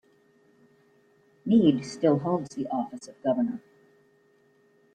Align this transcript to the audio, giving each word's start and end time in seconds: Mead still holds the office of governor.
Mead 1.45 1.85
still 1.85 2.17
holds 2.17 2.55
the 2.55 2.65
office 2.71 3.07
of 3.07 3.21
governor. 3.21 3.61